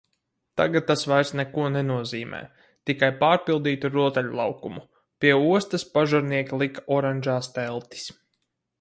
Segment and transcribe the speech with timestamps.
[0.59, 2.39] Tagad tas vairs neko nenozīmē.
[2.91, 4.85] Tikai pārpildītu rotaļlaukumu.
[5.23, 8.13] Pie ostas pažarnieki lika oranžās teltis.